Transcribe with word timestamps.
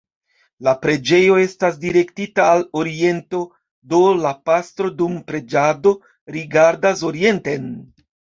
La 0.67 0.71
preĝejo 0.83 1.33
estas 1.41 1.75
direktita 1.83 2.45
al 2.53 2.63
oriento, 2.81 3.41
do 3.93 4.01
la 4.23 4.31
pastro 4.51 4.89
dum 5.03 5.19
preĝado 5.29 5.93
rigardas 6.39 7.05
orienten. 7.13 7.71